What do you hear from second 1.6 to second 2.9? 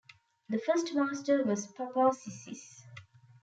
Papasisis.